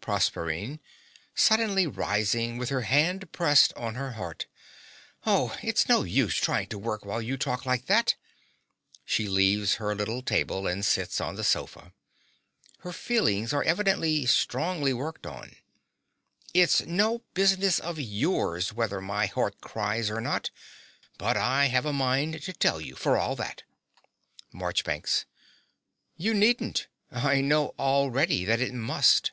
PROSERPINE 0.00 0.80
(suddenly 1.34 1.86
rising 1.86 2.56
with 2.56 2.70
her 2.70 2.80
hand 2.80 3.30
pressed 3.30 3.74
on 3.74 3.94
her 3.94 4.12
heart). 4.12 4.46
Oh, 5.26 5.54
it's 5.62 5.86
no 5.86 6.02
use 6.02 6.36
trying 6.36 6.68
to 6.68 6.78
work 6.78 7.04
while 7.04 7.20
you 7.20 7.36
talk 7.36 7.66
like 7.66 7.84
that. 7.88 8.14
(She 9.04 9.28
leaves 9.28 9.74
her 9.74 9.94
little 9.94 10.22
table 10.22 10.66
and 10.66 10.82
sits 10.82 11.20
on 11.20 11.34
the 11.36 11.44
sofa. 11.44 11.92
Her 12.78 12.92
feelings 12.94 13.52
are 13.52 13.62
evidently 13.64 14.24
strongly 14.24 14.94
worked 14.94 15.26
on.) 15.26 15.56
It's 16.54 16.80
no 16.86 17.18
business 17.34 17.78
of 17.78 18.00
yours, 18.00 18.72
whether 18.72 19.02
my 19.02 19.26
heart 19.26 19.60
cries 19.60 20.08
or 20.08 20.22
not; 20.22 20.50
but 21.18 21.36
I 21.36 21.66
have 21.66 21.84
a 21.84 21.92
mind 21.92 22.42
to 22.44 22.54
tell 22.54 22.80
you, 22.80 22.96
for 22.96 23.18
all 23.18 23.36
that. 23.36 23.62
MARCHBANKS. 24.54 25.26
You 26.16 26.32
needn't. 26.32 26.86
I 27.12 27.42
know 27.42 27.74
already 27.78 28.46
that 28.46 28.62
it 28.62 28.72
must. 28.72 29.32